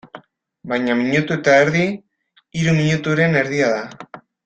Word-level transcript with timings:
Baina 0.71 0.95
minutu 1.01 1.35
eta 1.37 1.59
erdi, 1.65 1.85
hiru 2.61 2.77
minuturen 2.83 3.41
erdia 3.47 3.73
da. 3.81 4.21